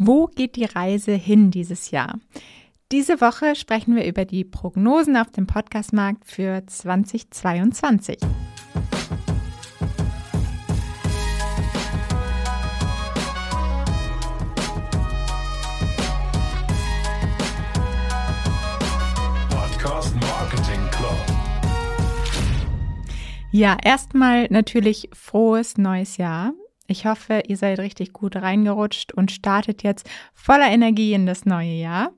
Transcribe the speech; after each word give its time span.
Wo 0.00 0.26
geht 0.28 0.54
die 0.54 0.64
Reise 0.64 1.10
hin 1.10 1.50
dieses 1.50 1.90
Jahr? 1.90 2.20
Diese 2.92 3.20
Woche 3.20 3.56
sprechen 3.56 3.96
wir 3.96 4.06
über 4.06 4.24
die 4.24 4.44
Prognosen 4.44 5.16
auf 5.16 5.32
dem 5.32 5.48
Podcastmarkt 5.48 6.24
für 6.24 6.64
2022. 6.64 8.18
Podcast 19.50 20.14
Marketing 20.14 20.90
Club. 20.92 21.18
Ja, 23.50 23.76
erstmal 23.82 24.46
natürlich 24.50 25.10
frohes 25.12 25.76
neues 25.76 26.18
Jahr. 26.18 26.52
Ich 26.90 27.04
hoffe, 27.04 27.42
ihr 27.46 27.58
seid 27.58 27.78
richtig 27.78 28.14
gut 28.14 28.34
reingerutscht 28.34 29.12
und 29.12 29.30
startet 29.30 29.82
jetzt 29.82 30.08
voller 30.32 30.68
Energie 30.68 31.12
in 31.12 31.26
das 31.26 31.44
neue 31.44 31.74
Jahr. 31.74 32.12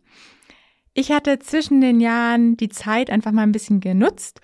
Ich 0.94 1.10
hatte 1.10 1.40
zwischen 1.40 1.80
den 1.80 2.00
Jahren 2.00 2.56
die 2.56 2.68
Zeit 2.68 3.10
einfach 3.10 3.32
mal 3.32 3.42
ein 3.42 3.52
bisschen 3.52 3.80
genutzt 3.80 4.40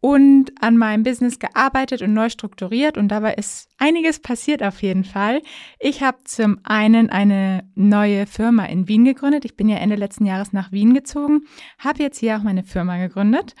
und 0.00 0.52
an 0.60 0.76
meinem 0.76 1.02
Business 1.02 1.38
gearbeitet 1.38 2.02
und 2.02 2.12
neu 2.12 2.28
strukturiert 2.28 2.98
und 2.98 3.08
dabei 3.08 3.34
ist 3.34 3.68
einiges 3.78 4.20
passiert 4.20 4.62
auf 4.62 4.82
jeden 4.82 5.04
Fall. 5.04 5.40
Ich 5.78 6.02
habe 6.02 6.18
zum 6.24 6.58
einen 6.62 7.08
eine 7.08 7.64
neue 7.74 8.26
Firma 8.26 8.66
in 8.66 8.86
Wien 8.86 9.06
gegründet. 9.06 9.46
Ich 9.46 9.56
bin 9.56 9.68
ja 9.70 9.78
Ende 9.78 9.96
letzten 9.96 10.26
Jahres 10.26 10.52
nach 10.52 10.72
Wien 10.72 10.92
gezogen, 10.92 11.46
habe 11.78 12.02
jetzt 12.02 12.18
hier 12.18 12.36
auch 12.36 12.42
meine 12.42 12.64
Firma 12.64 12.98
gegründet 12.98 13.54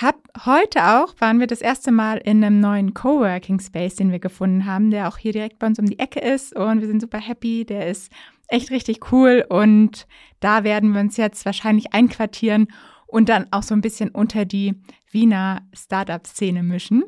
hab 0.00 0.16
heute 0.46 0.82
auch 0.82 1.14
waren 1.18 1.40
wir 1.40 1.46
das 1.46 1.60
erste 1.60 1.92
Mal 1.92 2.18
in 2.18 2.42
einem 2.42 2.60
neuen 2.60 2.94
Coworking 2.94 3.60
Space, 3.60 3.96
den 3.96 4.12
wir 4.12 4.18
gefunden 4.18 4.64
haben, 4.64 4.90
der 4.90 5.08
auch 5.08 5.18
hier 5.18 5.32
direkt 5.32 5.58
bei 5.58 5.66
uns 5.66 5.78
um 5.78 5.86
die 5.86 5.98
Ecke 5.98 6.20
ist 6.20 6.56
und 6.56 6.80
wir 6.80 6.86
sind 6.86 7.00
super 7.00 7.18
happy. 7.18 7.64
Der 7.64 7.86
ist 7.86 8.10
echt 8.48 8.70
richtig 8.70 9.12
cool 9.12 9.44
und 9.48 10.06
da 10.40 10.64
werden 10.64 10.92
wir 10.92 11.00
uns 11.00 11.16
jetzt 11.16 11.44
wahrscheinlich 11.44 11.92
einquartieren 11.92 12.68
und 13.06 13.28
dann 13.28 13.46
auch 13.50 13.62
so 13.62 13.74
ein 13.74 13.82
bisschen 13.82 14.10
unter 14.10 14.44
die 14.44 14.74
Wiener 15.10 15.62
Startup-Szene 15.74 16.62
mischen. 16.62 17.04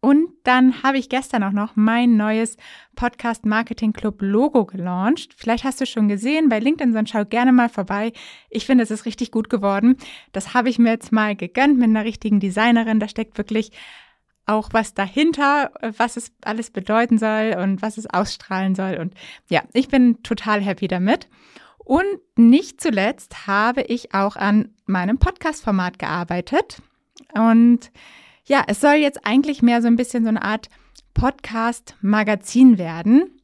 Und 0.00 0.28
dann 0.44 0.82
habe 0.82 0.98
ich 0.98 1.08
gestern 1.08 1.42
auch 1.42 1.52
noch 1.52 1.74
mein 1.74 2.16
neues 2.16 2.56
Podcast 2.94 3.44
Marketing 3.46 3.92
Club 3.92 4.18
Logo 4.20 4.64
gelauncht. 4.64 5.34
Vielleicht 5.36 5.64
hast 5.64 5.80
du 5.80 5.86
schon 5.86 6.08
gesehen 6.08 6.48
bei 6.48 6.58
LinkedIn, 6.58 6.92
sonst 6.92 7.10
schau 7.10 7.24
gerne 7.24 7.52
mal 7.52 7.68
vorbei. 7.68 8.12
Ich 8.50 8.66
finde, 8.66 8.84
es 8.84 8.90
ist 8.90 9.06
richtig 9.06 9.30
gut 9.30 9.48
geworden. 9.48 9.96
Das 10.32 10.54
habe 10.54 10.68
ich 10.68 10.78
mir 10.78 10.90
jetzt 10.90 11.12
mal 11.12 11.34
gegönnt 11.34 11.78
mit 11.78 11.88
einer 11.88 12.04
richtigen 12.04 12.40
Designerin. 12.40 13.00
Da 13.00 13.08
steckt 13.08 13.38
wirklich 13.38 13.72
auch 14.46 14.68
was 14.72 14.94
dahinter, 14.94 15.72
was 15.96 16.16
es 16.16 16.32
alles 16.42 16.70
bedeuten 16.70 17.18
soll 17.18 17.56
und 17.60 17.82
was 17.82 17.98
es 17.98 18.06
ausstrahlen 18.06 18.74
soll. 18.74 18.98
Und 18.98 19.14
ja, 19.48 19.62
ich 19.72 19.88
bin 19.88 20.22
total 20.22 20.60
happy 20.60 20.88
damit. 20.88 21.28
Und 21.78 22.20
nicht 22.36 22.80
zuletzt 22.80 23.46
habe 23.46 23.82
ich 23.82 24.14
auch 24.14 24.36
an 24.36 24.74
meinem 24.86 25.18
Podcast-Format 25.18 25.98
gearbeitet. 25.98 26.80
Und 27.34 27.90
ja, 28.46 28.64
es 28.66 28.80
soll 28.80 28.94
jetzt 28.94 29.26
eigentlich 29.26 29.62
mehr 29.62 29.82
so 29.82 29.88
ein 29.88 29.96
bisschen 29.96 30.22
so 30.22 30.28
eine 30.28 30.42
Art 30.42 30.68
Podcast-Magazin 31.14 32.78
werden, 32.78 33.40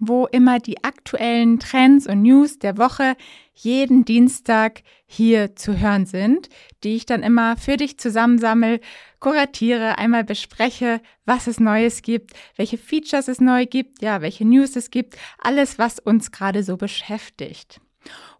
wo 0.00 0.26
immer 0.26 0.58
die 0.58 0.84
aktuellen 0.84 1.58
Trends 1.58 2.06
und 2.06 2.22
News 2.22 2.58
der 2.58 2.76
Woche 2.76 3.16
jeden 3.54 4.04
Dienstag 4.04 4.82
hier 5.06 5.56
zu 5.56 5.78
hören 5.78 6.04
sind, 6.04 6.48
die 6.84 6.96
ich 6.96 7.06
dann 7.06 7.22
immer 7.22 7.56
für 7.56 7.76
dich 7.76 7.98
zusammensammel, 7.98 8.80
kuratiere, 9.20 9.98
einmal 9.98 10.24
bespreche, 10.24 11.00
was 11.24 11.46
es 11.46 11.58
Neues 11.58 12.02
gibt, 12.02 12.32
welche 12.56 12.76
Features 12.76 13.28
es 13.28 13.40
neu 13.40 13.64
gibt, 13.64 14.02
ja, 14.02 14.20
welche 14.20 14.44
News 14.44 14.76
es 14.76 14.90
gibt, 14.90 15.16
alles, 15.38 15.78
was 15.78 15.98
uns 15.98 16.32
gerade 16.32 16.62
so 16.62 16.76
beschäftigt. 16.76 17.80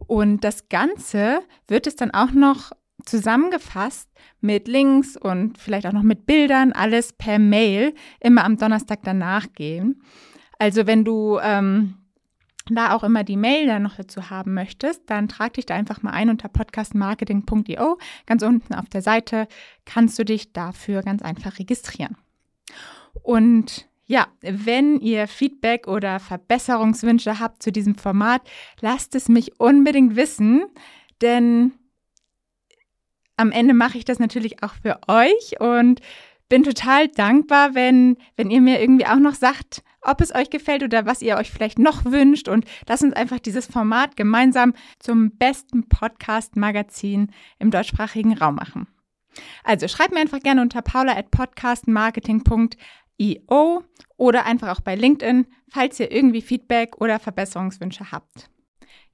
Und 0.07 0.45
das 0.45 0.69
Ganze 0.69 1.41
wird 1.67 1.87
es 1.87 1.97
dann 1.97 2.11
auch 2.11 2.33
noch 2.33 2.73
zusammengefasst 3.05 4.09
mit 4.41 4.69
Links 4.69 5.17
und 5.17 5.59
vielleicht 5.59 5.87
auch 5.87 5.93
noch 5.93 6.03
mit 6.03 6.27
Bildern, 6.27 6.73
alles 6.73 7.13
per 7.13 7.39
Mail, 7.39 7.95
immer 8.21 8.45
am 8.45 8.57
Donnerstag 8.57 9.01
danach 9.03 9.53
gehen. 9.55 10.03
Also 10.59 10.87
wenn 10.87 11.05
du 11.05 11.39
ähm, 11.43 11.99
da 12.71 12.95
auch 12.95 13.05
immer 13.05 13.23
die 13.23 13.37
Mail 13.37 13.67
dann 13.67 13.83
noch 13.83 13.97
dazu 13.97 14.31
haben 14.31 14.55
möchtest, 14.55 15.03
dann 15.07 15.29
trag 15.29 15.55
dich 15.55 15.67
da 15.67 15.75
einfach 15.75 16.03
mal 16.03 16.11
ein 16.11 16.31
unter 16.31 16.49
podcastmarketing.io. 16.49 17.99
Ganz 18.27 18.43
unten 18.43 18.75
auf 18.75 18.89
der 18.89 19.03
Seite 19.03 19.47
kannst 19.85 20.19
du 20.19 20.25
dich 20.25 20.53
dafür 20.53 21.03
ganz 21.03 21.23
einfach 21.23 21.59
registrieren. 21.59 22.17
Und 23.23 23.87
ja, 24.07 24.29
wenn 24.41 25.01
ihr 25.01 25.27
Feedback 25.27 25.89
oder 25.89 26.21
Verbesserungswünsche 26.21 27.41
habt 27.41 27.63
zu 27.63 27.73
diesem 27.73 27.97
Format, 27.97 28.43
lasst 28.81 29.15
es 29.15 29.29
mich 29.29 29.61
unbedingt 29.61 30.17
wissen, 30.17 30.65
denn 31.23 31.73
am 33.37 33.53
Ende 33.53 33.75
mache 33.75 33.99
ich 33.99 34.05
das 34.05 34.19
natürlich 34.19 34.63
auch 34.63 34.75
für 34.83 34.99
euch 35.09 35.61
und 35.61 36.01
bin 36.49 36.63
total 36.63 37.09
dankbar, 37.09 37.75
wenn, 37.75 38.17
wenn 38.37 38.51
ihr 38.51 38.61
mir 38.61 38.81
irgendwie 38.81 39.07
auch 39.07 39.19
noch 39.19 39.35
sagt, 39.35 39.83
ob 40.01 40.21
es 40.21 40.33
euch 40.35 40.51
gefällt 40.51 40.85
oder 40.85 41.07
was 41.07 41.23
ihr 41.23 41.37
euch 41.37 41.51
vielleicht 41.51 41.79
noch 41.79 42.05
wünscht 42.05 42.49
und 42.49 42.65
lasst 42.89 43.03
uns 43.03 43.15
einfach 43.15 43.41
dieses 43.41 43.67
Format 43.67 44.17
gemeinsam 44.17 44.75
zum 45.01 45.37
besten 45.37 45.89
Podcast-Magazin 45.89 47.33
im 47.59 47.71
deutschsprachigen 47.71 48.39
Raum 48.39 48.55
machen. 48.55 48.87
Also 49.65 49.89
schreibt 49.89 50.15
mir 50.15 50.21
einfach 50.21 50.41
gerne 50.41 50.63
unter 50.63 50.83
paula 50.83 51.17
at 51.17 51.31
podcastmarketing.io 51.31 53.85
oder 54.17 54.47
einfach 54.47 54.69
auch 54.69 54.81
bei 54.81 54.95
LinkedIn, 54.95 55.47
falls 55.69 56.01
ihr 56.01 56.13
irgendwie 56.13 56.43
Feedback 56.43 57.01
oder 57.01 57.19
Verbesserungswünsche 57.19 58.13
habt. 58.13 58.49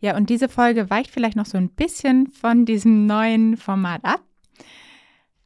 Ja, 0.03 0.17
und 0.17 0.31
diese 0.31 0.49
Folge 0.49 0.91
weicht 0.91 1.13
vielleicht 1.13 1.37
noch 1.37 1.47
so 1.47 1.57
ein 1.57 1.69
bisschen 1.69 2.27
von 2.27 2.67
diesem 2.67 3.07
neuen 3.07 3.57
Format 3.57 4.05
ab. 4.05 4.21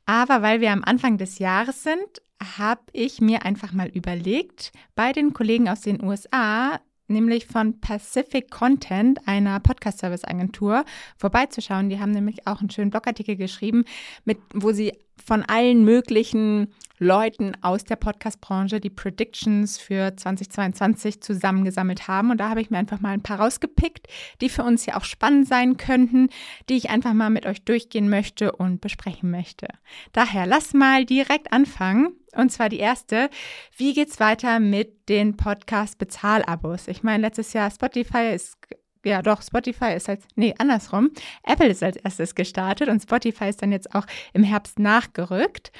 Aber 0.06 0.40
weil 0.40 0.62
wir 0.62 0.72
am 0.72 0.82
Anfang 0.82 1.18
des 1.18 1.38
Jahres 1.38 1.82
sind, 1.82 2.22
habe 2.56 2.80
ich 2.92 3.20
mir 3.20 3.44
einfach 3.44 3.72
mal 3.74 3.88
überlegt, 3.88 4.72
bei 4.94 5.12
den 5.12 5.34
Kollegen 5.34 5.68
aus 5.68 5.82
den 5.82 6.02
USA, 6.02 6.80
nämlich 7.06 7.46
von 7.46 7.80
Pacific 7.80 8.50
Content, 8.50 9.28
einer 9.28 9.60
Podcast-Service-Agentur, 9.60 10.86
vorbeizuschauen. 11.18 11.90
Die 11.90 12.00
haben 12.00 12.12
nämlich 12.12 12.46
auch 12.46 12.60
einen 12.60 12.70
schönen 12.70 12.90
Blogartikel 12.90 13.36
geschrieben, 13.36 13.84
mit, 14.24 14.38
wo 14.54 14.72
sie 14.72 14.94
von 15.24 15.42
allen 15.42 15.84
möglichen 15.84 16.72
Leuten 16.98 17.52
aus 17.60 17.84
der 17.84 17.96
Podcast-Branche 17.96 18.80
die 18.80 18.90
Predictions 18.90 19.78
für 19.78 20.16
2022 20.16 21.20
zusammengesammelt 21.20 22.08
haben. 22.08 22.30
Und 22.30 22.38
da 22.38 22.48
habe 22.48 22.60
ich 22.60 22.70
mir 22.70 22.78
einfach 22.78 23.00
mal 23.00 23.10
ein 23.10 23.22
paar 23.22 23.40
rausgepickt, 23.40 24.06
die 24.40 24.48
für 24.48 24.62
uns 24.62 24.86
ja 24.86 24.96
auch 24.96 25.04
spannend 25.04 25.46
sein 25.46 25.76
könnten, 25.76 26.28
die 26.68 26.76
ich 26.76 26.90
einfach 26.90 27.12
mal 27.12 27.30
mit 27.30 27.46
euch 27.46 27.62
durchgehen 27.64 28.08
möchte 28.08 28.52
und 28.52 28.80
besprechen 28.80 29.30
möchte. 29.30 29.68
Daher 30.12 30.46
lass 30.46 30.72
mal 30.72 31.04
direkt 31.04 31.52
anfangen. 31.52 32.14
Und 32.34 32.50
zwar 32.50 32.68
die 32.68 32.78
erste. 32.78 33.30
Wie 33.76 33.94
geht's 33.94 34.20
weiter 34.20 34.60
mit 34.60 35.08
den 35.08 35.36
Podcast-Bezahlabos? 35.36 36.88
Ich 36.88 37.02
meine, 37.02 37.22
letztes 37.22 37.54
Jahr 37.54 37.70
Spotify 37.70 38.34
ist 38.34 38.58
ja 39.06 39.22
doch, 39.22 39.42
Spotify 39.42 39.94
ist 39.94 40.08
als, 40.08 40.24
nee, 40.34 40.54
andersrum. 40.58 41.10
Apple 41.44 41.68
ist 41.68 41.82
als 41.82 41.96
erstes 41.96 42.34
gestartet 42.34 42.88
und 42.88 43.02
Spotify 43.02 43.48
ist 43.48 43.62
dann 43.62 43.72
jetzt 43.72 43.94
auch 43.94 44.06
im 44.32 44.42
Herbst 44.42 44.78
nachgerückt. 44.78 45.72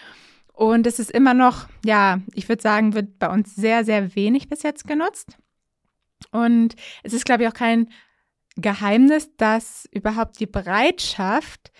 Und 0.52 0.86
es 0.86 0.98
ist 0.98 1.10
immer 1.10 1.34
noch, 1.34 1.68
ja, 1.84 2.20
ich 2.34 2.48
würde 2.48 2.62
sagen, 2.62 2.94
wird 2.94 3.18
bei 3.18 3.28
uns 3.28 3.54
sehr, 3.54 3.84
sehr 3.84 4.14
wenig 4.14 4.48
bis 4.48 4.62
jetzt 4.62 4.86
genutzt. 4.86 5.36
Und 6.30 6.74
es 7.02 7.12
ist, 7.12 7.26
glaube 7.26 7.42
ich, 7.42 7.48
auch 7.48 7.54
kein 7.54 7.88
Geheimnis, 8.56 9.36
dass 9.36 9.86
überhaupt 9.90 10.40
die 10.40 10.46
Bereitschaft 10.46 11.72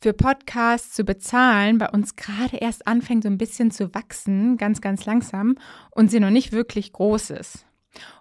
für 0.00 0.12
Podcasts 0.12 0.94
zu 0.94 1.04
bezahlen 1.04 1.78
bei 1.78 1.88
uns 1.88 2.16
gerade 2.16 2.56
erst 2.56 2.86
anfängt, 2.86 3.22
so 3.22 3.28
ein 3.28 3.38
bisschen 3.38 3.70
zu 3.70 3.94
wachsen, 3.94 4.56
ganz, 4.56 4.80
ganz 4.80 5.04
langsam 5.06 5.56
und 5.90 6.10
sie 6.10 6.20
noch 6.20 6.30
nicht 6.30 6.52
wirklich 6.52 6.92
groß 6.92 7.30
ist. 7.30 7.65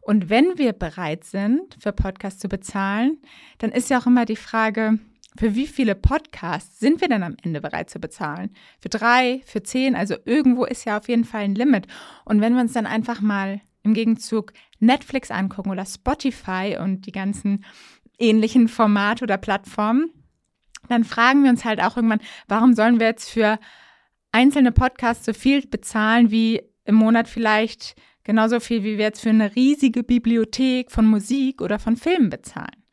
Und 0.01 0.29
wenn 0.29 0.57
wir 0.57 0.73
bereit 0.73 1.23
sind, 1.23 1.75
für 1.79 1.91
Podcasts 1.91 2.39
zu 2.39 2.47
bezahlen, 2.47 3.17
dann 3.57 3.71
ist 3.71 3.89
ja 3.89 3.99
auch 3.99 4.07
immer 4.07 4.25
die 4.25 4.35
Frage, 4.35 4.99
für 5.37 5.55
wie 5.55 5.67
viele 5.67 5.95
Podcasts 5.95 6.79
sind 6.79 7.01
wir 7.01 7.09
denn 7.09 7.23
am 7.23 7.35
Ende 7.43 7.59
bereit 7.59 7.89
zu 7.89 7.99
bezahlen? 7.99 8.51
Für 8.79 8.89
drei, 8.89 9.41
für 9.45 9.63
zehn? 9.63 9.95
Also 9.95 10.15
irgendwo 10.23 10.65
ist 10.65 10.85
ja 10.85 10.97
auf 10.97 11.09
jeden 11.09 11.25
Fall 11.25 11.41
ein 11.41 11.55
Limit. 11.55 11.87
Und 12.23 12.39
wenn 12.39 12.53
wir 12.53 12.61
uns 12.61 12.73
dann 12.73 12.85
einfach 12.85 13.19
mal 13.19 13.61
im 13.83 13.93
Gegenzug 13.93 14.53
Netflix 14.79 15.31
angucken 15.31 15.71
oder 15.71 15.85
Spotify 15.85 16.77
und 16.79 17.05
die 17.05 17.11
ganzen 17.11 17.65
ähnlichen 18.17 18.67
Formate 18.67 19.23
oder 19.23 19.37
Plattformen, 19.37 20.09
dann 20.87 21.03
fragen 21.03 21.43
wir 21.43 21.49
uns 21.49 21.65
halt 21.65 21.81
auch 21.81 21.97
irgendwann, 21.97 22.21
warum 22.47 22.73
sollen 22.73 22.99
wir 22.99 23.07
jetzt 23.07 23.29
für 23.29 23.59
einzelne 24.31 24.71
Podcasts 24.71 25.25
so 25.25 25.33
viel 25.33 25.65
bezahlen 25.67 26.31
wie 26.31 26.61
im 26.85 26.95
Monat 26.95 27.27
vielleicht 27.27 27.95
genauso 28.25 28.59
viel, 28.59 28.83
wie 28.83 28.97
wir 28.97 29.05
jetzt 29.05 29.21
für 29.21 29.29
eine 29.29 29.55
riesige 29.55 30.03
Bibliothek 30.03 30.91
von 30.91 31.05
Musik 31.05 31.61
oder 31.61 31.79
von 31.79 31.95
Filmen 31.95 32.29
bezahlen. 32.29 32.83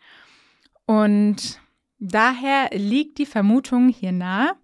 Und 0.86 1.60
daher 1.98 2.70
liegt 2.72 3.18
die 3.18 3.26
Vermutung 3.26 3.88
hier 3.88 4.12
nahe, 4.12 4.54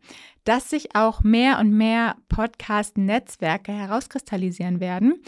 dass 0.45 0.71
sich 0.71 0.95
auch 0.95 1.25
mehr 1.25 1.59
und 1.59 1.73
mehr 1.73 2.17
Podcast-Netzwerke 2.29 3.73
herauskristallisieren 3.73 4.79
werden, 4.81 5.21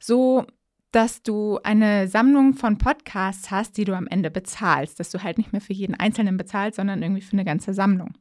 so 0.00 0.44
dass 0.92 1.22
du 1.22 1.58
eine 1.62 2.08
Sammlung 2.08 2.54
von 2.54 2.78
Podcasts 2.78 3.50
hast, 3.50 3.76
die 3.76 3.84
du 3.84 3.94
am 3.94 4.06
Ende 4.06 4.30
bezahlst, 4.30 4.98
dass 4.98 5.10
du 5.10 5.22
halt 5.22 5.36
nicht 5.36 5.52
mehr 5.52 5.60
für 5.60 5.74
jeden 5.74 5.94
einzelnen 5.94 6.36
bezahlst, 6.36 6.76
sondern 6.76 7.02
irgendwie 7.02 7.22
für 7.22 7.34
eine 7.34 7.44
ganze 7.44 7.74
Sammlung. 7.74 8.16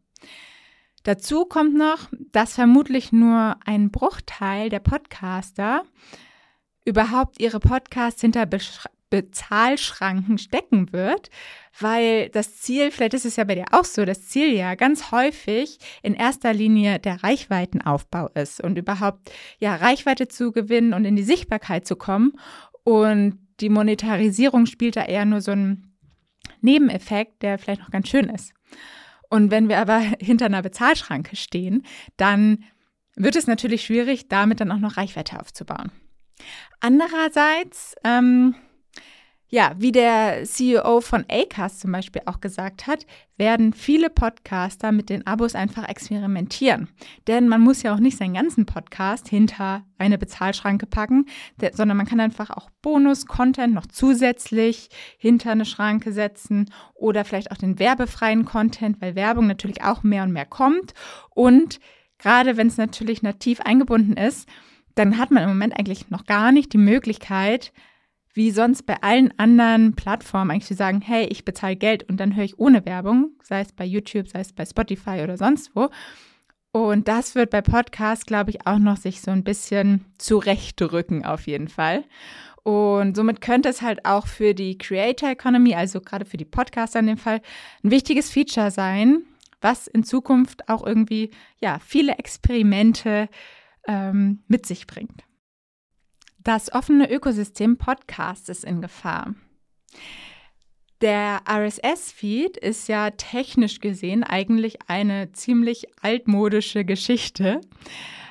Dazu 1.04 1.46
kommt 1.46 1.76
noch, 1.76 2.10
dass 2.32 2.56
vermutlich 2.56 3.12
nur 3.12 3.58
ein 3.66 3.92
Bruchteil 3.92 4.70
der 4.70 4.80
Podcaster 4.80 5.84
überhaupt 6.86 7.40
ihre 7.40 7.60
Podcasts 7.60 8.22
hinter 8.22 8.48
Bezahlschranken 9.10 10.38
stecken 10.38 10.94
wird, 10.94 11.30
weil 11.80 12.30
das 12.30 12.58
Ziel, 12.58 12.92
vielleicht 12.92 13.14
ist 13.14 13.26
es 13.26 13.36
ja 13.36 13.44
bei 13.44 13.56
dir 13.56 13.66
auch 13.72 13.86
so, 13.86 14.06
das 14.06 14.28
Ziel 14.28 14.54
ja 14.54 14.76
ganz 14.76 15.12
häufig 15.12 15.80
in 16.04 16.14
erster 16.14 16.54
Linie 16.54 17.00
der 17.00 17.24
Reichweitenaufbau 17.24 18.30
ist 18.30 18.62
und 18.62 18.78
überhaupt 18.78 19.32
ja 19.60 19.76
Reichweite 19.76 20.28
zu 20.28 20.52
gewinnen 20.52 20.94
und 20.94 21.06
in 21.06 21.16
die 21.16 21.24
Sichtbarkeit 21.24 21.88
zu 21.88 21.96
kommen 21.96 22.34
und 22.84 23.40
die 23.60 23.70
Monetarisierung 23.70 24.66
spielt 24.66 24.96
da 24.96 25.06
eher 25.06 25.26
nur 25.26 25.42
so 25.42 25.52
einen 25.52 25.96
Nebeneffekt, 26.62 27.42
der 27.42 27.58
vielleicht 27.58 27.82
noch 27.82 27.92
ganz 27.92 28.10
schön 28.10 28.30
ist. 28.30 28.54
Und 29.30 29.52
wenn 29.52 29.70
wir 29.70 29.80
aber 29.80 30.00
hinter 30.20 30.46
einer 30.46 30.62
Bezahlschranke 30.62 31.36
stehen, 31.36 31.84
dann 32.18 32.64
wird 33.16 33.36
es 33.36 33.48
natürlich 33.48 33.86
schwierig, 33.86 34.28
damit 34.28 34.60
dann 34.60 34.72
auch 34.72 34.80
noch 34.80 34.98
Reichweite 34.98 35.40
aufzubauen. 35.40 35.92
Andererseits 36.80 37.96
ähm, 38.04 38.56
ja, 39.56 39.74
wie 39.78 39.92
der 39.92 40.44
CEO 40.44 41.02
von 41.02 41.24
Acast 41.30 41.80
zum 41.80 41.92
Beispiel 41.92 42.24
auch 42.26 42.42
gesagt 42.42 42.88
hat, 42.88 43.06
werden 43.38 43.74
viele 43.74 44.10
Podcaster 44.10 44.92
mit 44.92 45.10
den 45.10 45.26
Abos 45.28 45.56
einfach 45.56 45.88
experimentieren. 45.88 46.90
Denn 47.28 47.48
man 47.48 47.62
muss 47.62 47.84
ja 47.84 47.94
auch 47.94 48.00
nicht 48.00 48.18
seinen 48.18 48.34
ganzen 48.34 48.66
Podcast 48.66 49.30
hinter 49.30 49.86
eine 49.98 50.18
Bezahlschranke 50.18 50.88
packen, 50.88 51.28
sondern 51.74 51.96
man 51.96 52.08
kann 52.08 52.20
einfach 52.20 52.50
auch 52.50 52.70
Bonus-Content 52.82 53.74
noch 53.74 53.86
zusätzlich 53.86 54.90
hinter 55.18 55.52
eine 55.52 55.66
Schranke 55.66 56.12
setzen 56.12 56.72
oder 56.94 57.24
vielleicht 57.24 57.52
auch 57.52 57.58
den 57.58 57.78
werbefreien 57.78 58.46
Content, 58.46 59.00
weil 59.00 59.16
Werbung 59.16 59.48
natürlich 59.48 59.84
auch 59.84 60.02
mehr 60.02 60.24
und 60.24 60.34
mehr 60.34 60.46
kommt. 60.46 60.94
Und 61.30 61.80
gerade 62.18 62.58
wenn 62.58 62.68
es 62.68 62.78
natürlich 62.78 63.22
nativ 63.22 63.62
eingebunden 63.62 64.18
ist, 64.18 64.50
dann 64.96 65.18
hat 65.18 65.32
man 65.32 65.44
im 65.44 65.50
Moment 65.50 65.78
eigentlich 65.78 66.10
noch 66.10 66.26
gar 66.26 66.52
nicht 66.52 66.74
die 66.74 66.78
Möglichkeit, 66.78 67.72
wie 68.34 68.52
sonst 68.52 68.84
bei 68.84 69.02
allen 69.02 69.38
anderen 69.40 69.96
Plattformen 69.96 70.52
eigentlich 70.52 70.66
zu 70.66 70.74
sagen, 70.74 71.02
hey, 71.02 71.26
ich 71.26 71.46
bezahle 71.46 71.78
Geld 71.78 72.04
und 72.10 72.20
dann 72.20 72.36
höre 72.36 72.44
ich 72.44 72.60
ohne 72.60 72.86
Werbung, 72.86 73.32
sei 73.42 73.62
es 73.62 73.72
bei 73.72 73.86
YouTube, 73.86 74.28
sei 74.28 74.42
es 74.42 74.52
bei 74.52 74.66
Spotify 74.66 75.22
oder 75.24 75.38
sonst 75.38 75.72
wo. 75.74 75.90
Und 76.74 77.08
das 77.08 77.36
wird 77.36 77.52
bei 77.52 77.62
Podcasts, 77.62 78.26
glaube 78.26 78.50
ich, 78.50 78.68
auch 78.68 78.80
noch 78.80 78.98
sich 78.98 79.22
so 79.22 79.32
ein 79.32 79.46
bisschen 79.46 80.04
zurechtrücken 80.18 81.24
auf 81.24 81.48
jeden 81.48 81.70
Fall. 81.70 82.04
Und 82.64 83.16
somit 83.16 83.40
könnte 83.40 83.70
es 83.70 83.82
halt 83.82 84.06
auch 84.06 84.28
für 84.28 84.54
die 84.54 84.78
Creator 84.78 85.30
Economy, 85.30 85.76
also 85.76 86.02
gerade 86.02 86.26
für 86.26 86.36
die 86.36 86.44
Podcaster 86.44 87.00
in 87.00 87.08
dem 87.08 87.18
Fall, 87.18 87.42
ein 87.84 87.92
wichtiges 87.92 88.30
Feature 88.30 88.72
sein, 88.72 89.22
was 89.62 89.88
in 89.88 90.04
Zukunft 90.04 90.68
auch 90.68 90.86
irgendwie 90.86 91.32
ja 91.62 91.80
viele 91.80 92.18
Experimente 92.18 93.30
ähm, 93.88 94.44
mit 94.48 94.66
sich 94.66 94.88
bringt. 94.88 95.24
Das 96.40 96.72
offene 96.72 97.12
Ökosystem 97.12 97.78
Podcast 97.78 98.50
ist 98.50 98.64
in 98.64 98.82
Gefahr. 98.82 99.34
Der 101.02 101.42
RSS-Feed 101.50 102.58
ist 102.58 102.88
ja 102.88 103.10
technisch 103.12 103.80
gesehen 103.80 104.24
eigentlich 104.24 104.78
eine 104.88 105.32
ziemlich 105.34 105.86
altmodische 106.02 106.86
Geschichte. 106.86 107.62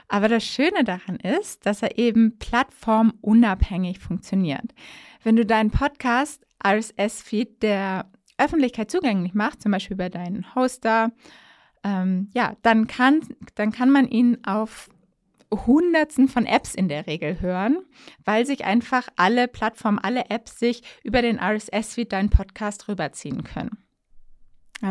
Aber 0.09 0.29
das 0.29 0.45
Schöne 0.45 0.85
daran 0.85 1.17
ist, 1.17 1.67
dass 1.67 1.83
er 1.83 1.99
eben 1.99 2.39
plattformunabhängig 2.39 3.99
funktioniert. 3.99 4.75
Wenn 5.23 5.37
du 5.37 5.45
deinen 5.45 5.71
Podcast 5.71 6.47
RSS-Feed 6.65 7.63
der 7.63 8.11
Öffentlichkeit 8.39 8.91
zugänglich 8.91 9.35
machst, 9.35 9.63
zum 9.63 9.73
Beispiel 9.73 9.97
bei 9.97 10.09
deinen 10.09 10.55
Hoster, 10.55 11.13
ähm, 11.83 12.31
ja, 12.35 12.57
dann 12.63 12.87
kann, 12.87 13.21
dann 13.55 13.73
kann 13.73 13.91
man 13.91 14.09
ihn 14.09 14.39
auf 14.45 14.89
Hunderten 15.67 16.29
von 16.29 16.47
Apps 16.47 16.75
in 16.75 16.89
der 16.89 17.07
Regel 17.07 17.41
hören, 17.41 17.79
weil 18.25 18.47
sich 18.47 18.65
einfach 18.65 19.09
alle 19.17 19.49
Plattformen, 19.49 19.99
alle 19.99 20.31
Apps 20.31 20.59
sich 20.59 20.83
über 21.03 21.23
den 21.23 21.39
RSS-Feed 21.39 22.13
deinen 22.13 22.31
Podcast 22.31 22.89
rüberziehen 22.89 23.45
können. 23.45 23.79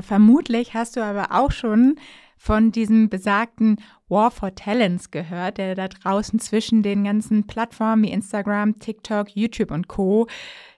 Vermutlich 0.01 0.73
hast 0.73 0.95
du 0.95 1.01
aber 1.01 1.31
auch 1.31 1.51
schon 1.51 1.95
von 2.37 2.71
diesem 2.71 3.09
besagten 3.09 3.77
War 4.09 4.31
for 4.31 4.53
Talents 4.55 5.11
gehört, 5.11 5.57
der 5.57 5.75
da 5.75 5.87
draußen 5.87 6.39
zwischen 6.39 6.83
den 6.83 7.03
ganzen 7.03 7.47
Plattformen 7.47 8.03
wie 8.03 8.11
Instagram, 8.11 8.79
TikTok, 8.79 9.35
YouTube 9.35 9.71
und 9.71 9.87
Co 9.87 10.27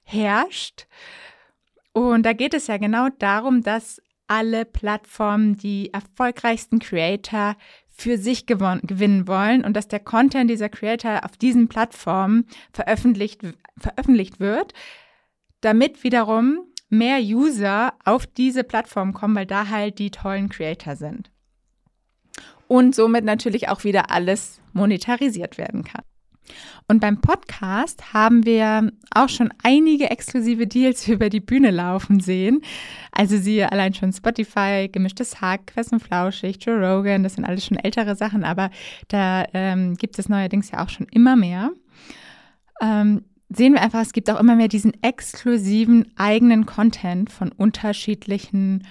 herrscht. 0.03 0.88
Und 1.93 2.23
da 2.23 2.33
geht 2.33 2.53
es 2.53 2.67
ja 2.67 2.77
genau 2.77 3.07
darum, 3.19 3.63
dass 3.63 4.01
alle 4.27 4.65
Plattformen 4.65 5.55
die 5.55 5.93
erfolgreichsten 5.93 6.79
Creator 6.79 7.55
für 7.97 8.18
sich 8.18 8.45
gewinnen 8.45 9.27
wollen 9.27 9.63
und 9.63 9.74
dass 9.74 9.88
der 9.88 10.01
Content 10.01 10.50
dieser 10.50 10.69
Creator 10.69 11.24
auf 11.24 11.38
diesen 11.38 11.69
Plattformen 11.69 12.45
veröffentlicht, 12.74 13.42
veröffentlicht 13.77 14.39
wird, 14.39 14.74
damit 15.62 16.03
wiederum 16.03 16.59
mehr 16.89 17.19
User 17.19 17.94
auf 18.03 18.27
diese 18.27 18.63
Plattform 18.63 19.13
kommen, 19.13 19.36
weil 19.36 19.45
da 19.45 19.69
halt 19.69 19.97
die 20.00 20.12
tollen 20.12 20.50
Creator 20.50 20.97
sind. 20.97 21.31
Und 22.68 22.94
somit 22.94 23.24
natürlich 23.24 23.69
auch 23.69 23.83
wieder 23.83 24.12
alles 24.12 24.59
monetarisiert 24.74 25.57
werden 25.57 25.83
kann. 25.83 26.03
Und 26.88 27.00
beim 27.00 27.21
Podcast 27.21 28.13
haben 28.13 28.45
wir 28.45 28.92
auch 29.13 29.30
schon 29.30 29.51
einige 29.63 30.09
exklusive 30.09 30.68
Deals 30.68 31.07
über 31.07 31.30
die 31.30 31.39
Bühne 31.39 31.71
laufen 31.71 32.19
sehen. 32.19 32.62
Also 33.12 33.38
siehe 33.38 33.71
allein 33.71 33.94
schon 33.94 34.13
Spotify, 34.13 34.89
Gemischtes 34.92 35.42
Hack, 35.42 35.68
Quest 35.68 35.94
und 35.94 36.01
Flauschig, 36.01 36.57
Joe 36.63 36.77
Rogan, 36.77 37.24
das 37.24 37.36
sind 37.36 37.45
alles 37.45 37.65
schon 37.65 37.77
ältere 37.77 38.15
Sachen, 38.15 38.44
aber 38.44 38.69
da 39.07 39.45
ähm, 39.53 39.95
gibt 39.95 40.19
es 40.19 40.30
neuerdings 40.30 40.71
ja 40.71 40.83
auch 40.83 40.89
schon 40.89 41.07
immer 41.12 41.36
mehr. 41.36 41.71
Ähm, 42.81 43.24
sehen 43.50 43.74
wir 43.74 43.81
einfach, 43.81 44.01
es 44.01 44.13
gibt 44.13 44.30
auch 44.30 44.39
immer 44.39 44.56
mehr 44.56 44.68
diesen 44.68 45.01
exklusiven 45.03 46.12
eigenen 46.15 46.65
Content 46.65 47.31
von 47.31 47.51
unterschiedlichen 47.51 48.83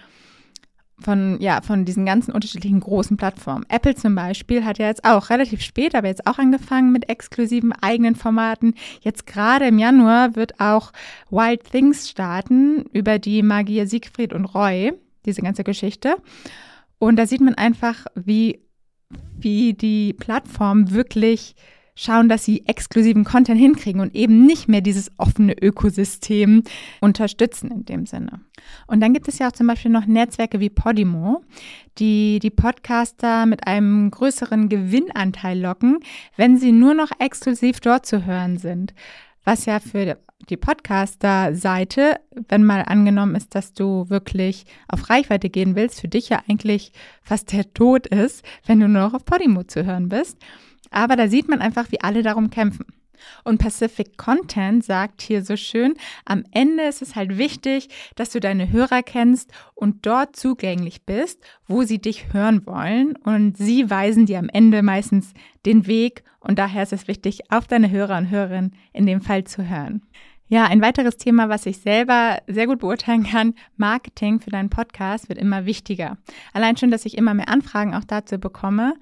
von, 0.99 1.41
ja, 1.41 1.61
von 1.61 1.85
diesen 1.85 2.07
ganzen 2.07 2.33
unterschiedlichen 2.33 2.81
großen 2.81 3.17
Plattformen. 3.17 3.67
Apple 3.69 3.95
zum 3.95 4.15
Beispiel 4.15 4.65
hat 4.65 4.79
ja 4.79 4.87
jetzt 4.87 5.05
auch 5.05 5.31
relativ 5.31 5.61
spät, 5.61 5.95
aber 5.95 6.09
jetzt 6.09 6.27
auch 6.27 6.39
angefangen 6.39 6.93
mit 6.93 7.09
exklusiven 7.09 7.73
eigenen 7.73 8.15
Formaten. 8.15 8.75
Jetzt 9.01 9.27
gerade 9.27 9.67
im 9.67 9.79
Januar 9.79 10.37
wird 10.37 10.61
auch 10.61 10.93
Wild 11.31 11.65
Things 11.71 12.09
starten 12.09 12.85
über 12.93 13.19
die 13.19 13.43
Magier 13.43 13.87
Siegfried 13.87 14.33
und 14.33 14.45
Roy, 14.47 14.93
diese 15.27 15.43
ganze 15.43 15.65
Geschichte. 15.65 16.17
Und 16.99 17.17
da 17.17 17.27
sieht 17.27 17.41
man 17.41 17.55
einfach, 17.55 18.07
wie, 18.15 18.61
wie 19.37 19.75
die 19.75 20.13
Plattform 20.13 20.93
wirklich 20.93 21.57
schauen, 21.95 22.29
dass 22.29 22.45
sie 22.45 22.67
exklusiven 22.67 23.25
Content 23.25 23.59
hinkriegen 23.59 24.01
und 24.01 24.15
eben 24.15 24.47
nicht 24.47 24.69
mehr 24.69 24.81
dieses 24.81 25.11
offene 25.19 25.55
Ökosystem 25.61 26.63
unterstützen 27.01 27.71
in 27.71 27.85
dem 27.85 28.07
Sinne. 28.07 28.41
Und 28.87 29.01
dann 29.01 29.13
gibt 29.13 29.29
es 29.29 29.39
ja 29.39 29.49
auch 29.49 29.53
zum 29.53 29.67
Beispiel 29.67 29.91
noch 29.91 30.07
Netzwerke 30.07 30.61
wie 30.61 30.71
Podimo, 30.71 31.43
die 31.99 32.39
die 32.41 32.51
Podcaster 32.51 33.47
mit 33.47 33.67
einem 33.67 34.11
größeren 34.11 34.69
Gewinnanteil 34.69 35.61
locken, 35.61 35.99
wenn 36.37 36.57
sie 36.59 36.73
nur 36.73 36.95
noch 36.95 37.11
exklusiv 37.19 37.81
dort 37.81 38.07
zu 38.07 38.27
hören 38.27 38.59
sind. 38.59 38.95
Was 39.45 39.67
ja 39.67 39.79
für 39.79 40.19
die 40.49 40.57
Podcaster-Seite, 40.57 42.21
wenn 42.49 42.65
mal 42.65 42.83
angenommen 42.83 43.35
ist, 43.35 43.55
dass 43.55 43.73
du 43.73 44.09
wirklich 44.11 44.65
auf 44.89 45.09
Reichweite 45.11 45.49
gehen 45.49 45.75
willst, 45.75 46.01
für 46.01 46.09
dich 46.09 46.29
ja 46.29 46.43
eigentlich 46.49 46.93
fast 47.23 47.53
der 47.53 47.73
Tod 47.73 48.07
ist, 48.07 48.45
wenn 48.67 48.81
du 48.81 48.89
nur 48.89 49.03
noch 49.03 49.15
auf 49.15 49.25
Podimo 49.25 49.63
zu 49.65 49.85
hören 49.85 50.09
bist. 50.09 50.39
Aber 50.95 51.17
da 51.17 51.29
sieht 51.29 51.49
man 51.49 51.61
einfach, 51.61 51.91
wie 51.91 52.01
alle 52.01 52.23
darum 52.23 52.51
kämpfen. 52.51 52.87
Und 53.43 53.59
Pacific 53.59 54.17
Content 54.17 54.85
sagt 54.85 55.23
hier 55.23 55.45
so 55.45 55.57
schön, 55.57 55.95
am 56.25 56.45
Ende 56.53 56.85
ist 56.85 57.03
es 57.03 57.17
halt 57.17 57.37
wichtig, 57.39 57.89
dass 58.17 58.31
du 58.31 58.41
deine 58.41 58.71
Hörer 58.71 59.03
kennst 59.03 59.51
und 59.75 60.07
dort 60.07 60.37
zugänglich 60.37 61.05
bist, 61.05 61.43
wo 61.67 61.83
sie 61.83 62.01
dich 62.01 62.33
hören 62.33 62.67
wollen. 62.67 63.17
Und 63.17 63.57
sie 63.57 63.91
weisen 63.91 64.27
dir 64.27 64.39
am 64.39 64.49
Ende 64.49 64.83
meistens 64.83 65.33
den 65.67 65.87
Weg. 65.87 66.23
Und 66.39 66.59
daher 66.59 66.83
ist 66.83 66.93
es 66.93 67.09
wichtig, 67.09 67.51
auf 67.51 67.67
deine 67.67 67.91
Hörer 67.91 68.19
und 68.19 68.31
Hörerinnen 68.31 68.75
in 68.93 69.07
dem 69.07 69.21
Fall 69.21 69.45
zu 69.45 69.69
hören. 69.69 70.03
Ja, 70.47 70.67
ein 70.67 70.83
weiteres 70.83 71.17
Thema, 71.17 71.49
was 71.49 71.65
ich 71.67 71.79
selber 71.79 72.39
sehr 72.47 72.67
gut 72.67 72.81
beurteilen 72.81 73.25
kann, 73.25 73.55
Marketing 73.77 74.41
für 74.41 74.51
deinen 74.51 74.69
Podcast 74.69 75.29
wird 75.29 75.39
immer 75.39 75.65
wichtiger. 75.65 76.19
Allein 76.53 76.77
schon, 76.77 76.91
dass 76.91 77.07
ich 77.07 77.17
immer 77.17 77.33
mehr 77.33 77.49
Anfragen 77.49 77.95
auch 77.95 78.05
dazu 78.05 78.39
bekomme. 78.39 78.95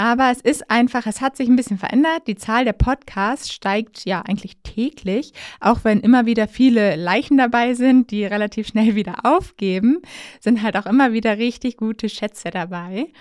Aber 0.00 0.30
es 0.30 0.40
ist 0.40 0.70
einfach, 0.70 1.06
es 1.06 1.20
hat 1.20 1.36
sich 1.36 1.46
ein 1.46 1.56
bisschen 1.56 1.76
verändert. 1.76 2.26
Die 2.26 2.34
Zahl 2.34 2.64
der 2.64 2.72
Podcasts 2.72 3.52
steigt 3.52 4.06
ja 4.06 4.22
eigentlich 4.22 4.56
täglich, 4.62 5.34
auch 5.60 5.84
wenn 5.84 6.00
immer 6.00 6.24
wieder 6.24 6.48
viele 6.48 6.96
Leichen 6.96 7.36
dabei 7.36 7.74
sind, 7.74 8.10
die 8.10 8.24
relativ 8.24 8.68
schnell 8.68 8.94
wieder 8.94 9.26
aufgeben, 9.26 10.00
sind 10.40 10.62
halt 10.62 10.78
auch 10.78 10.86
immer 10.86 11.12
wieder 11.12 11.36
richtig 11.36 11.76
gute 11.76 12.08
Schätze 12.08 12.48
dabei. 12.48 13.12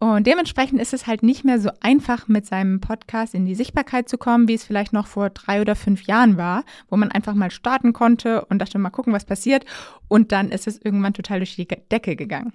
Und 0.00 0.26
dementsprechend 0.26 0.80
ist 0.80 0.94
es 0.94 1.06
halt 1.06 1.22
nicht 1.22 1.44
mehr 1.44 1.60
so 1.60 1.68
einfach, 1.82 2.28
mit 2.28 2.46
seinem 2.46 2.80
Podcast 2.80 3.34
in 3.34 3.44
die 3.44 3.54
Sichtbarkeit 3.54 4.08
zu 4.08 4.16
kommen, 4.16 4.48
wie 4.48 4.54
es 4.54 4.64
vielleicht 4.64 4.94
noch 4.94 5.08
vor 5.08 5.28
drei 5.28 5.60
oder 5.60 5.76
fünf 5.76 6.04
Jahren 6.04 6.38
war, 6.38 6.64
wo 6.88 6.96
man 6.96 7.12
einfach 7.12 7.34
mal 7.34 7.50
starten 7.50 7.92
konnte 7.92 8.46
und 8.46 8.58
dachte, 8.58 8.78
mal 8.78 8.88
gucken, 8.88 9.12
was 9.12 9.26
passiert. 9.26 9.66
Und 10.08 10.32
dann 10.32 10.50
ist 10.50 10.66
es 10.66 10.80
irgendwann 10.82 11.12
total 11.12 11.40
durch 11.40 11.56
die 11.56 11.68
Decke 11.68 12.16
gegangen. 12.16 12.54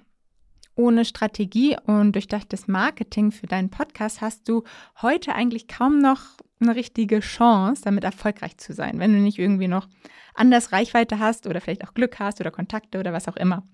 Ohne 0.78 1.04
Strategie 1.04 1.76
und 1.86 2.12
durchdachtes 2.12 2.68
Marketing 2.68 3.32
für 3.32 3.48
deinen 3.48 3.68
Podcast 3.68 4.20
hast 4.20 4.48
du 4.48 4.62
heute 5.02 5.34
eigentlich 5.34 5.66
kaum 5.66 5.98
noch 5.98 6.20
eine 6.60 6.76
richtige 6.76 7.18
Chance, 7.18 7.82
damit 7.84 8.04
erfolgreich 8.04 8.58
zu 8.58 8.72
sein, 8.72 9.00
wenn 9.00 9.12
du 9.12 9.18
nicht 9.18 9.40
irgendwie 9.40 9.66
noch 9.66 9.88
anders 10.34 10.70
Reichweite 10.70 11.18
hast 11.18 11.48
oder 11.48 11.60
vielleicht 11.60 11.84
auch 11.84 11.94
Glück 11.94 12.20
hast 12.20 12.40
oder 12.40 12.52
Kontakte 12.52 13.00
oder 13.00 13.12
was 13.12 13.26
auch 13.26 13.34
immer. 13.34 13.64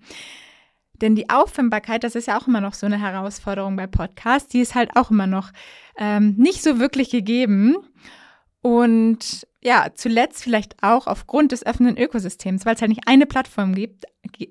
Denn 0.93 1.13
die 1.13 1.29
Auffindbarkeit, 1.29 2.03
das 2.03 2.15
ist 2.15 2.25
ja 2.25 2.39
auch 2.39 2.47
immer 2.47 2.59
noch 2.59 2.73
so 2.73 2.87
eine 2.87 2.99
Herausforderung 2.99 3.75
bei 3.75 3.85
Podcasts, 3.85 4.49
die 4.49 4.61
ist 4.61 4.73
halt 4.73 4.95
auch 4.95 5.11
immer 5.11 5.27
noch 5.27 5.51
ähm, 5.97 6.33
nicht 6.37 6.63
so 6.63 6.79
wirklich 6.79 7.11
gegeben. 7.11 7.77
Und 8.63 9.45
ja, 9.61 9.89
zuletzt 9.93 10.41
vielleicht 10.41 10.81
auch 10.81 11.05
aufgrund 11.05 11.51
des 11.51 11.67
offenen 11.67 11.97
Ökosystems, 11.99 12.65
weil 12.65 12.73
es 12.73 12.81
halt 12.81 12.89
nicht 12.89 13.07
eine 13.07 13.27
Plattform 13.27 13.75
gibt, 13.75 14.05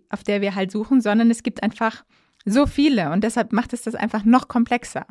auf 0.08 0.22
der 0.22 0.40
wir 0.40 0.54
halt 0.54 0.70
suchen, 0.70 1.00
sondern 1.00 1.32
es 1.32 1.42
gibt 1.42 1.64
einfach 1.64 2.04
so 2.44 2.66
viele 2.66 3.10
und 3.10 3.24
deshalb 3.24 3.52
macht 3.52 3.72
es 3.72 3.82
das 3.82 3.94
einfach 3.94 4.24
noch 4.24 4.48
komplexer. 4.48 5.06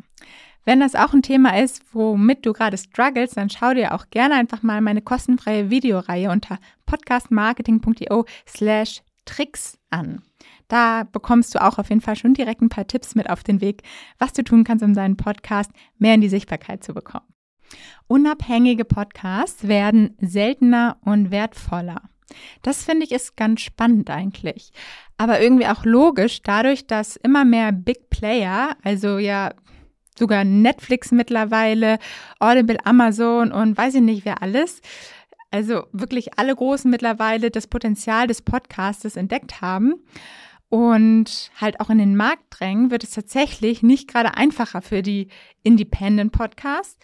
Wenn 0.65 0.79
das 0.79 0.95
auch 0.95 1.13
ein 1.13 1.21
Thema 1.21 1.59
ist, 1.59 1.83
womit 1.93 2.45
du 2.45 2.53
gerade 2.53 2.77
struggles, 2.77 3.31
dann 3.31 3.49
schau 3.49 3.73
dir 3.73 3.93
auch 3.93 4.09
gerne 4.11 4.35
einfach 4.35 4.63
mal 4.63 4.79
meine 4.79 5.01
kostenfreie 5.01 5.69
Videoreihe 5.69 6.31
unter 6.31 6.57
podcastmarketing.io 6.85 8.25
slash 8.47 9.01
Tricks 9.25 9.77
an. 9.89 10.21
Da 10.67 11.03
bekommst 11.03 11.53
du 11.53 11.61
auch 11.61 11.77
auf 11.77 11.89
jeden 11.89 12.01
Fall 12.01 12.15
schon 12.15 12.33
direkt 12.33 12.61
ein 12.61 12.69
paar 12.69 12.87
Tipps 12.87 13.15
mit 13.15 13.29
auf 13.29 13.43
den 13.43 13.61
Weg, 13.61 13.83
was 14.19 14.33
du 14.33 14.43
tun 14.43 14.63
kannst, 14.63 14.83
um 14.83 14.93
deinen 14.93 15.17
Podcast 15.17 15.71
mehr 15.97 16.15
in 16.15 16.21
die 16.21 16.29
Sichtbarkeit 16.29 16.83
zu 16.83 16.93
bekommen. 16.93 17.25
Unabhängige 18.07 18.85
Podcasts 18.85 19.67
werden 19.67 20.15
seltener 20.19 20.97
und 21.01 21.31
wertvoller. 21.31 22.01
Das 22.61 22.83
finde 22.83 23.05
ich 23.05 23.11
ist 23.11 23.35
ganz 23.37 23.61
spannend 23.61 24.09
eigentlich. 24.09 24.71
Aber 25.17 25.41
irgendwie 25.41 25.67
auch 25.67 25.85
logisch, 25.85 26.41
dadurch, 26.41 26.87
dass 26.87 27.15
immer 27.17 27.45
mehr 27.45 27.71
Big 27.71 28.09
Player, 28.09 28.75
also 28.83 29.17
ja 29.17 29.53
sogar 30.17 30.43
Netflix 30.43 31.11
mittlerweile, 31.11 31.97
Audible, 32.39 32.77
Amazon 32.85 33.51
und 33.51 33.77
weiß 33.77 33.95
ich 33.95 34.01
nicht 34.01 34.25
wer 34.25 34.41
alles, 34.41 34.81
also 35.51 35.85
wirklich 35.91 36.37
alle 36.39 36.55
Großen 36.55 36.89
mittlerweile 36.89 37.51
das 37.51 37.67
Potenzial 37.67 38.27
des 38.27 38.41
Podcastes 38.41 39.15
entdeckt 39.15 39.61
haben 39.61 39.95
und 40.69 41.51
halt 41.61 41.79
auch 41.79 41.91
in 41.91 41.99
den 41.99 42.15
Markt 42.15 42.45
drängen, 42.49 42.89
wird 42.89 43.03
es 43.03 43.11
tatsächlich 43.11 43.83
nicht 43.83 44.07
gerade 44.07 44.35
einfacher 44.35 44.81
für 44.81 45.03
die 45.03 45.27
Independent 45.61 46.31
Podcasts. 46.31 46.97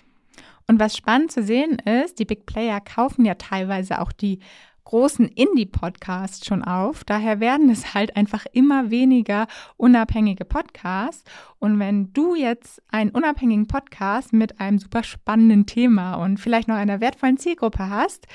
Und 0.68 0.80
was 0.80 0.98
spannend 0.98 1.32
zu 1.32 1.44
sehen 1.44 1.78
ist, 1.78 2.18
die 2.18 2.26
Big 2.26 2.48
Player 2.48 2.82
kaufen 2.82 3.26
ja 3.26 3.36
teilweise 3.36 4.02
auch 4.02 4.12
die 4.12 4.40
großen 4.90 5.28
Indie-Podcasts 5.28 6.48
schon 6.48 6.64
auf. 6.64 7.04
Daher 7.04 7.40
werden 7.40 7.70
es 7.70 7.94
halt 7.94 8.16
einfach 8.18 8.48
immer 8.54 8.90
weniger 8.90 9.46
unabhängige 9.78 10.46
Podcasts. 10.46 11.24
Und 11.60 11.78
wenn 11.78 12.12
du 12.12 12.34
jetzt 12.34 12.82
einen 12.90 13.12
unabhängigen 13.12 13.68
Podcast 13.68 14.34
mit 14.34 14.60
einem 14.60 14.80
super 14.80 15.04
spannenden 15.04 15.68
Thema 15.68 16.16
und 16.16 16.40
vielleicht 16.40 16.68
noch 16.68 16.76
einer 16.76 17.02
wertvollen 17.02 17.38
Zielgruppe 17.38 17.88
hast, 17.88 18.26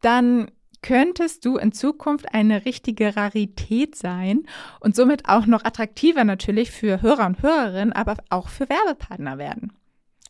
dann 0.00 0.50
könntest 0.82 1.44
du 1.44 1.58
in 1.58 1.70
Zukunft 1.70 2.34
eine 2.34 2.64
richtige 2.64 3.14
Rarität 3.14 3.94
sein 3.94 4.42
und 4.80 4.96
somit 4.96 5.28
auch 5.28 5.46
noch 5.46 5.64
attraktiver 5.64 6.24
natürlich 6.24 6.72
für 6.72 7.02
Hörer 7.02 7.24
und 7.24 7.40
Hörerinnen, 7.40 7.92
aber 7.92 8.16
auch 8.30 8.48
für 8.48 8.68
Werbepartner 8.68 9.38
werden. 9.38 9.72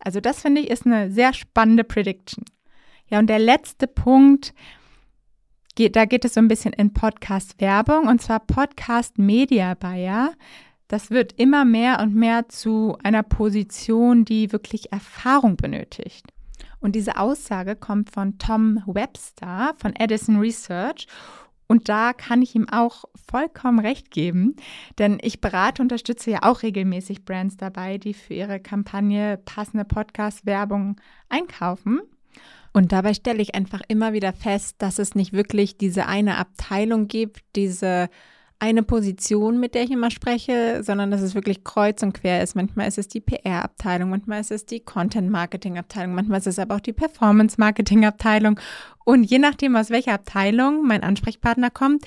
Also 0.01 0.21
das 0.21 0.43
finde 0.43 0.61
ich 0.61 0.69
ist 0.69 0.85
eine 0.85 1.11
sehr 1.11 1.33
spannende 1.33 1.85
Prediction. 1.85 2.45
Ja, 3.09 3.19
und 3.19 3.29
der 3.29 3.39
letzte 3.39 3.87
Punkt, 3.87 4.53
geht, 5.75 5.97
da 5.97 6.05
geht 6.05 6.25
es 6.25 6.35
so 6.35 6.41
ein 6.41 6.49
bisschen 6.49 6.73
in 6.73 6.93
Podcast-Werbung 6.93 8.07
und 8.07 8.23
zwar 8.23 8.41
Podcast 8.41 9.19
Media 9.19 9.75
Buyer. 9.75 10.33
Das 10.89 11.11
wird 11.11 11.33
immer 11.39 11.65
mehr 11.65 12.01
und 12.01 12.15
mehr 12.15 12.49
zu 12.49 12.97
einer 13.03 13.23
Position, 13.23 14.25
die 14.25 14.53
wirklich 14.53 14.93
Erfahrung 14.93 15.57
benötigt. 15.57 16.27
Und 16.81 16.95
diese 16.95 17.19
Aussage 17.19 17.77
kommt 17.77 18.11
von 18.11 18.39
Tom 18.39 18.83
Webster 18.87 19.75
von 19.79 19.97
Edison 19.97 20.39
Research. 20.39 21.07
Und 21.67 21.89
da 21.89 22.13
kann 22.13 22.43
ich 22.43 22.55
ihm 22.55 22.69
auch 22.69 23.05
vollkommen 23.27 23.79
recht 23.79 24.11
geben, 24.11 24.55
denn 24.99 25.19
ich 25.23 25.41
berate 25.41 25.81
unterstütze 25.81 26.31
ja 26.31 26.41
auch 26.43 26.63
regelmäßig 26.63 27.25
Brands 27.25 27.57
dabei, 27.57 27.97
die 27.97 28.13
für 28.13 28.35
ihre 28.35 28.61
Kampagne 28.61 29.39
passende 29.39 29.87
Podcast-Werbung 29.87 31.01
einkaufen. 31.31 32.03
Und 32.75 32.91
dabei 32.91 33.15
stelle 33.15 33.41
ich 33.41 33.55
einfach 33.55 33.81
immer 33.87 34.13
wieder 34.13 34.33
fest, 34.33 34.77
dass 34.81 34.99
es 34.99 35.15
nicht 35.15 35.33
wirklich 35.33 35.79
diese 35.79 36.07
eine 36.07 36.37
Abteilung 36.39 37.07
gibt, 37.07 37.45
diese 37.55 38.11
eine 38.59 38.83
Position, 38.83 39.61
mit 39.61 39.75
der 39.75 39.85
ich 39.85 39.93
immer 39.93 40.11
spreche, 40.11 40.83
sondern 40.83 41.11
dass 41.11 41.21
es 41.21 41.37
wirklich 41.37 41.63
kreuz 41.63 42.03
und 42.03 42.15
quer 42.15 42.43
ist. 42.43 42.57
Manchmal 42.57 42.89
ist 42.89 42.99
es 42.99 43.07
die 43.07 43.21
PR-Abteilung, 43.21 44.11
manchmal 44.11 44.41
ist 44.41 44.51
es 44.51 44.67
die 44.67 44.81
Content-Marketing-Abteilung, 44.81 46.15
manchmal 46.15 46.39
ist 46.39 46.49
es 46.49 46.59
aber 46.59 46.75
auch 46.75 46.81
die 46.81 46.93
Performance-Marketing-Abteilung. 46.93 48.59
Und 49.05 49.25
je 49.25 49.39
nachdem, 49.39 49.77
aus 49.77 49.91
welcher 49.91 50.15
Abteilung 50.15 50.85
mein 50.85 51.05
Ansprechpartner 51.05 51.71
kommt, 51.71 52.05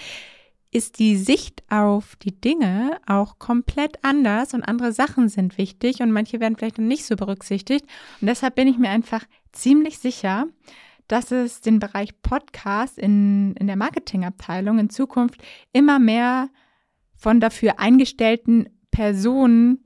ist 0.72 1.00
die 1.00 1.16
Sicht 1.16 1.64
auf 1.70 2.16
die 2.18 2.40
Dinge 2.40 3.00
auch 3.06 3.40
komplett 3.40 4.04
anders 4.04 4.54
und 4.54 4.64
andere 4.64 4.92
Sachen 4.92 5.30
sind 5.30 5.58
wichtig 5.58 6.02
und 6.02 6.12
manche 6.12 6.40
werden 6.40 6.58
vielleicht 6.58 6.78
nicht 6.78 7.06
so 7.06 7.16
berücksichtigt. 7.16 7.86
Und 8.22 8.28
deshalb 8.28 8.56
bin 8.56 8.68
ich 8.68 8.78
mir 8.78 8.90
einfach 8.90 9.24
ziemlich 9.52 10.00
sicher, 10.00 10.48
dass 11.08 11.32
es 11.32 11.62
den 11.62 11.80
Bereich 11.80 12.22
Podcast 12.22 12.98
in, 12.98 13.56
in 13.56 13.68
der 13.68 13.78
Marketingabteilung 13.78 14.78
in 14.80 14.90
Zukunft 14.90 15.42
immer 15.72 16.00
mehr 16.00 16.50
von 17.16 17.40
dafür 17.40 17.80
eingestellten 17.80 18.70
Personen 18.92 19.84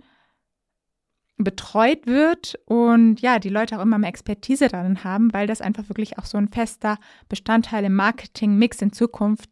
betreut 1.37 2.05
wird 2.05 2.59
und 2.65 3.21
ja, 3.21 3.39
die 3.39 3.49
Leute 3.49 3.77
auch 3.77 3.81
immer 3.81 3.97
mehr 3.97 4.09
Expertise 4.09 4.67
darin 4.67 5.03
haben, 5.03 5.33
weil 5.33 5.47
das 5.47 5.61
einfach 5.61 5.89
wirklich 5.89 6.17
auch 6.17 6.25
so 6.25 6.37
ein 6.37 6.49
fester 6.49 6.97
Bestandteil 7.29 7.85
im 7.85 7.95
Marketing-Mix 7.95 8.81
in 8.81 8.93
Zukunft 8.93 9.49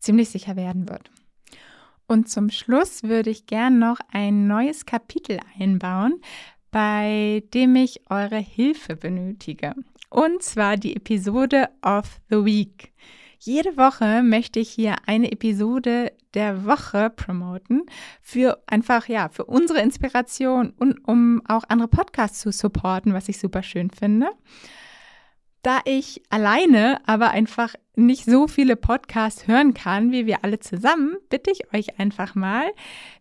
ziemlich 0.00 0.30
sicher 0.30 0.56
werden 0.56 0.88
wird. 0.88 1.10
Und 2.06 2.28
zum 2.28 2.50
Schluss 2.50 3.04
würde 3.04 3.30
ich 3.30 3.46
gern 3.46 3.78
noch 3.78 4.00
ein 4.10 4.48
neues 4.48 4.84
Kapitel 4.84 5.38
einbauen, 5.58 6.20
bei 6.72 7.44
dem 7.54 7.76
ich 7.76 8.00
eure 8.10 8.38
Hilfe 8.38 8.96
benötige. 8.96 9.74
Und 10.08 10.42
zwar 10.42 10.76
die 10.76 10.96
Episode 10.96 11.68
of 11.82 12.20
the 12.28 12.44
Week. 12.44 12.92
Jede 13.38 13.76
Woche 13.76 14.22
möchte 14.22 14.60
ich 14.60 14.70
hier 14.70 14.96
eine 15.06 15.30
Episode 15.30 16.12
der 16.34 16.66
Woche 16.66 17.10
promoten 17.10 17.86
für 18.20 18.62
einfach 18.66 19.08
ja 19.08 19.28
für 19.28 19.44
unsere 19.44 19.80
Inspiration 19.80 20.74
und 20.78 20.98
um 21.06 21.42
auch 21.46 21.62
andere 21.68 21.88
Podcasts 21.88 22.40
zu 22.40 22.52
supporten, 22.52 23.14
was 23.14 23.28
ich 23.28 23.38
super 23.38 23.62
schön 23.62 23.90
finde. 23.90 24.30
Da 25.62 25.80
ich 25.84 26.22
alleine 26.30 27.00
aber 27.06 27.30
einfach 27.30 27.74
nicht 28.06 28.24
so 28.24 28.48
viele 28.48 28.76
Podcasts 28.76 29.46
hören 29.46 29.74
kann, 29.74 30.12
wie 30.12 30.26
wir 30.26 30.44
alle 30.44 30.60
zusammen, 30.60 31.16
bitte 31.28 31.50
ich 31.50 31.72
euch 31.74 31.98
einfach 31.98 32.34
mal, 32.34 32.70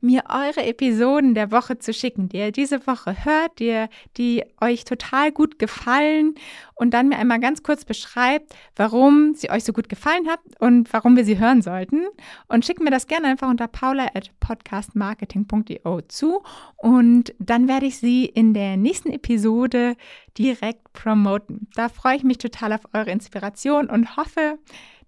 mir 0.02 0.24
eure 0.30 0.66
Episoden 0.66 1.34
der 1.34 1.52
Woche 1.52 1.80
zu 1.80 1.94
schicken, 1.94 2.30
die 2.30 2.38
ihr 2.38 2.52
diese 2.52 2.86
Woche 2.88 3.26
hört, 3.26 3.60
die, 3.60 3.86
die 4.18 4.44
euch 4.62 4.86
total 4.86 5.32
gut 5.32 5.60
gefallen 5.60 6.36
und 6.76 6.94
dann 6.94 7.10
mir 7.10 7.18
einmal 7.18 7.40
ganz 7.40 7.62
kurz 7.62 7.86
beschreibt, 7.86 8.56
warum 8.76 9.34
sie 9.36 9.50
euch 9.50 9.64
so 9.64 9.74
gut 9.74 9.90
gefallen 9.90 10.28
hat 10.28 10.40
und 10.60 10.92
warum 10.94 11.16
wir 11.16 11.26
sie 11.26 11.38
hören 11.38 11.62
sollten. 11.62 12.06
Und 12.48 12.66
schickt 12.66 12.82
mir 12.82 12.92
das 12.92 13.08
gerne 13.08 13.28
einfach 13.28 13.50
unter 13.50 13.68
paula 13.68 14.08
at 14.14 14.32
podcastmarketing.io 14.40 16.02
zu 16.08 16.42
und 16.78 17.34
dann 17.40 17.68
werde 17.68 17.86
ich 17.86 17.98
sie 17.98 18.26
in 18.26 18.54
der 18.54 18.78
nächsten 18.78 19.12
Episode 19.12 19.96
direkt 20.38 20.94
promoten. 20.94 21.68
Da 21.76 21.90
freue 21.90 22.16
ich 22.16 22.24
mich 22.24 22.38
total 22.38 22.74
auf 22.74 22.82
eure 22.94 23.12
Inspiration 23.12 23.90
und 23.90 24.16
hoffe, 24.16 24.58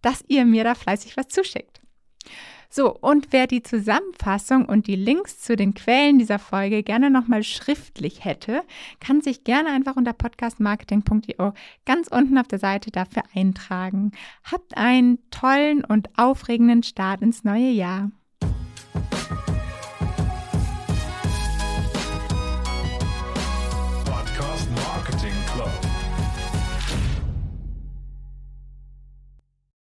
dass 0.02 0.24
ihr 0.28 0.46
mir 0.46 0.64
da 0.64 0.76
fleißig 0.76 1.18
was 1.18 1.28
zuschickt. 1.28 1.82
So, 2.74 2.96
und 2.96 3.34
wer 3.34 3.48
die 3.48 3.64
Zusammenfassung 3.64 4.66
und 4.66 4.88
die 4.88 4.96
Links 4.96 5.40
zu 5.40 5.58
den 5.58 5.74
Quellen 5.74 6.20
dieser 6.20 6.40
Folge 6.40 6.84
gerne 6.84 7.10
nochmal 7.10 7.44
schriftlich 7.44 8.24
hätte, 8.24 8.64
kann 9.02 9.20
sich 9.20 9.44
gerne 9.44 9.72
einfach 9.72 9.98
unter 9.98 10.14
podcastmarketing.io 10.14 11.54
ganz 11.86 12.08
unten 12.08 12.38
auf 12.38 12.48
der 12.48 12.60
Seite 12.60 12.90
dafür 12.90 13.24
eintragen. 13.36 14.14
Habt 14.50 14.78
einen 14.78 15.20
tollen 15.32 15.84
und 15.84 16.18
aufregenden 16.18 16.84
Start 16.84 17.22
ins 17.22 17.44
neue 17.44 17.72
Jahr. 17.72 18.10